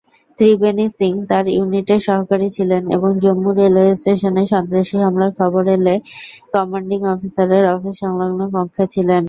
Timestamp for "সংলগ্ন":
8.01-8.41